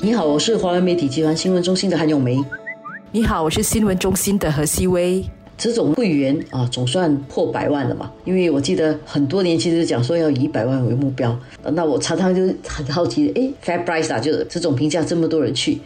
[0.00, 2.38] 你好，我是华为媒体集团新闻中心的韩永梅。
[3.12, 5.24] 你好，我是新闻中心的何希薇。
[5.56, 8.12] 这种会员啊，总算破百万了嘛？
[8.24, 11.36] 因为我记得很多年前就讲说要以一百万为目标，
[11.72, 15.80] 那我常常就很好奇，哎，Fairprice 啊，就是这种评价这么多人去，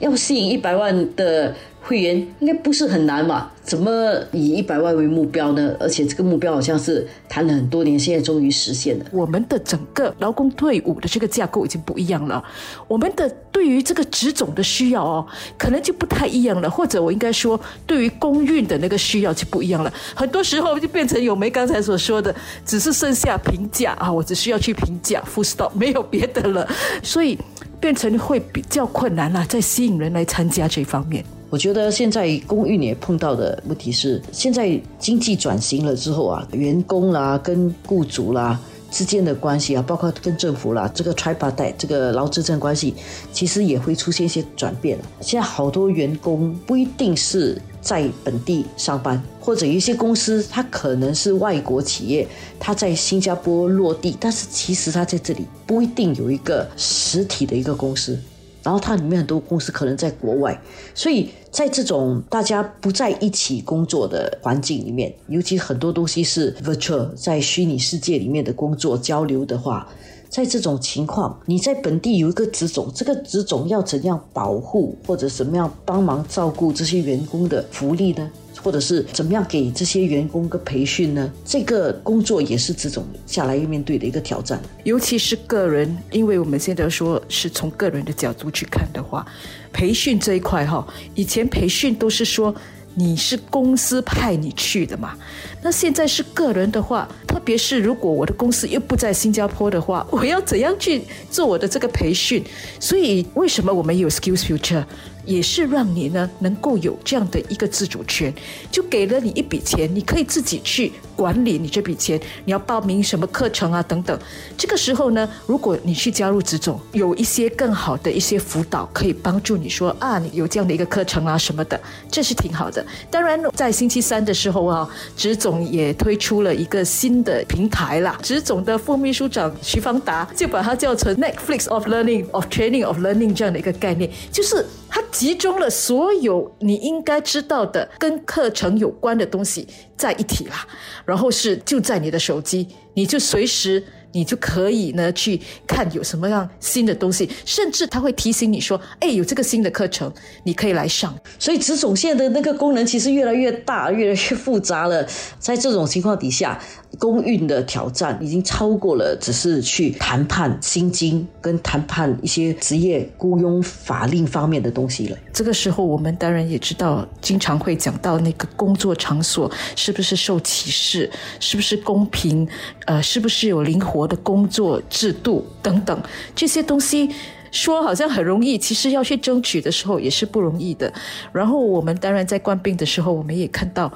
[0.00, 1.54] 要吸引一百万的。
[1.92, 3.50] 会员应该不是很难嘛？
[3.62, 5.76] 怎么以一百万为目标呢？
[5.78, 9.04] 而且这个目标好像是谈了很多年，现在终于实现了。
[9.12, 12.42] 我们的整个劳工队伍的这个架构已经不一样了，
[12.88, 15.26] 我们的对于这个职种的需要哦，
[15.58, 16.70] 可能就不太一样了。
[16.70, 19.92] 或者我应该说，对于公运的那个需要就不一样了。
[20.14, 22.34] 很多时候就变成有梅刚才所说的，
[22.64, 26.66] 只是剩下评价啊，我只需要去评价，full stop，没有别的了。
[27.02, 27.38] 所以
[27.78, 31.22] 变成会比较困难了，在吸引人来参加这方面。
[31.52, 38.58] 我觉得现在公运也碰到的问题是，现在经济转型了之后啊，员工啦跟雇主啦
[38.90, 42.94] 之间的关系啊，包括跟政府啦，这个 tripartite 这个劳资政关系，
[43.34, 44.98] 其实也会出现一些转变。
[45.20, 52.26] 现在好多员工不一定是在本地上班，或者一些公司它可能是外国企业，
[52.58, 58.18] 它在新加坡落地，但是其实它在这里不一定有一个实体的一个公司。
[58.62, 60.60] 然后它里面很多公司可能在国外，
[60.94, 69.88] 所以在这种大家不在一起工作的环境里面，尤其很多东西是 virtual 在虚拟世界里面的工作交流的话，
[70.28, 78.30] 在这种情况，你在本地有一个职种，这个职种要怎样保护或者怎么样帮忙照顾这些员工的福利呢？
[78.62, 81.32] 或者是怎么样给这些员工个培训呢？
[81.44, 89.26] 这个工作也是这种下来要面对的一个挑战，尤其是个人，因为我们现在说是从个人的角度去看的话，
[89.72, 92.54] 培训这一块哈，以前培训都是说
[92.94, 95.16] 你是公司派你去的嘛，
[95.62, 102.44] 那现在是个人的话，特别是如果我的公司又不在新加坡的话，我要怎样去做我的这个培训？
[102.78, 104.84] 所以为什么我们有 Skills Future？
[105.24, 108.32] 也是让你呢能够有这样的一个自主权，
[108.70, 112.20] 就给了你一笔钱，你可以自己去管理你这笔钱。
[112.44, 114.18] 你要报名什么课程啊等等。
[114.56, 122.84] 这个时候呢，如果你去加入职总，有一些更好的一些辅导，可以帮助你说啊，你有这样的一个课程啊什么的，这是挺好的。
[123.08, 128.18] 当然，在星期三的时候啊，职总也推出了一个新的平台啦。
[128.22, 135.00] 职总的副秘书长徐方达就把它叫成 Netflix of Learning of Training of Learning 这样的一个概念，就是它。
[135.12, 140.66] 集中了所有你应该知道的跟课程有关的东西在一起啦，
[141.04, 143.84] 然后是就在你的手机，你就随时。
[144.14, 150.12] 你就可以呢去看有什么样新的东西，甚至他会提醒你说：“哎，有这个新的课程，
[150.44, 155.08] 你可以来上。”所以直总线的那个功能其实越来越大，越来越复杂了。
[155.38, 156.60] 在这种情况底下，
[156.98, 165.16] 公运的挑战已经超过了只是去谈判薪金跟谈判一些职业雇佣法令方面的东西了。
[165.32, 171.10] 这个时候，我们当然也知道，经常会讲到那个工作场所是不是受歧视，
[171.40, 172.46] 是不是公平，
[172.84, 174.02] 呃，是不是有灵活。
[174.02, 176.02] 的工作制度等等
[176.34, 177.08] 这些东西，
[177.52, 180.92] 说好像很容易，其实要去争取的时候也是不容易的。
[181.32, 183.90] 然后我们当然在冠病的时候，我们也看到。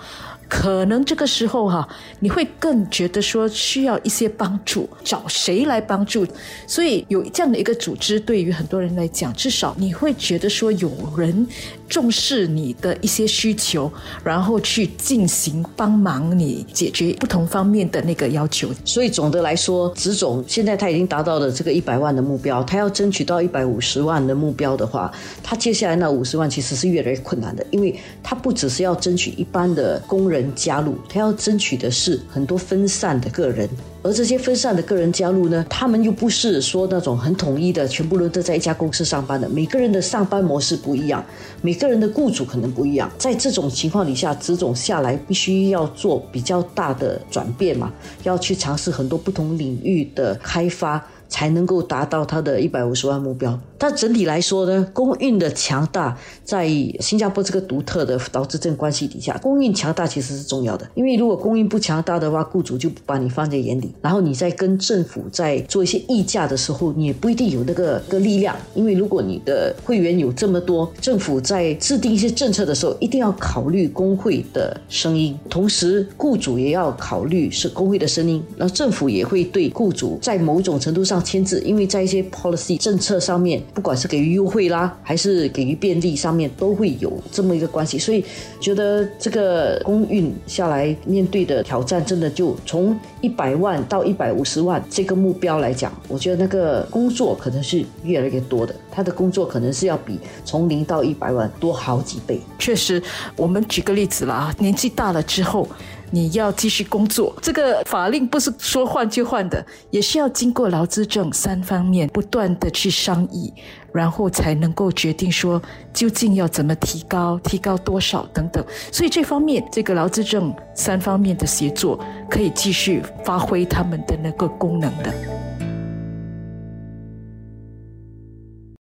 [0.48, 1.86] 可能这个时候哈，
[2.20, 6.24] 你会更觉得说需要一些帮助，找谁来帮助？
[6.66, 11.46] 所以有这样的一个组织，对于很多人来讲，至少你会觉得说有人
[11.88, 13.90] 重视你的一些需求，
[14.22, 18.68] 然后去进行帮忙你解决不同方面的那个要求。
[18.84, 30.35] 所以总的来说，职总现在他已经达到了这个一百万的目标，他要争取到一百五十万的目标的话，他接下来那五十万其实是越来越困难的，因为他不只是要争取一般的工人。
[30.36, 33.69] 人加入，他要争取的是很多分散的个人，
[34.02, 41.25] 而这些分散的个人加入呢，他们又不是说那种很统一的，全部人都在一家公司上班的，每个人的上班模式不一样，
[41.62, 47.92] 每个人的雇主可能不一样，在这种情况底下，职种下来必须要做比较大的转变嘛，
[48.22, 51.04] 要去尝试很多不同领域的开发。
[51.28, 53.58] 才能够达到他的一百五十万目标。
[53.78, 56.67] 但整体来说呢，公运的强大，在
[56.99, 60.88] 新加坡这个独特的劳资政关系底下，公运强大其实是重要的。
[60.94, 63.93] 因为如果公运不强大的话，雇主就不把你放在眼里。
[64.00, 68.56] 然后你在跟政府在做一些议价的时候，你也不一定有那个个力量。
[68.75, 78.43] 因为如果你的会员有这么多，政府在制定一些政策的时候，一定要考虑工会的声音，同时雇主也要考虑是工会的声音。
[78.56, 81.15] 那政府也会对雇主在某种程度上。
[81.16, 87.98] 上签字，因为在一些 policy 政策上面，不管是给予优惠啦，还是给予便利上面，都会有这么一个关系。
[87.98, 88.22] 所以
[88.60, 102.38] 觉得这个公运下来面对的挑战，真的就从一百万到一百五十万这个目标来讲，我觉得那个工作可能是越来越多的，他的工作可能是要比从零到一百万多好几倍。
[102.58, 103.02] 确实，
[103.36, 105.66] 我们举个例子啦，年纪大了之后。
[106.11, 113.53] 你要继续工作，这个法令不是说换就换的，也是要经过劳资政三方面不断的去商议，
[113.93, 115.61] 然后才能够决定说
[115.93, 118.64] 究竟要怎么提高，提高多少等等。
[118.93, 121.99] 所以这方面，这个劳资政三方面的协作
[122.31, 125.36] 可以继续发挥他们的那个功能的。